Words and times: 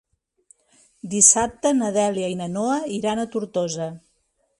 Dissabte 1.11 1.73
na 1.81 1.91
Dèlia 1.97 2.31
i 2.31 2.39
na 2.39 2.47
Noa 2.55 2.79
iran 2.97 3.21
a 3.21 3.27
Tortosa. 3.37 3.91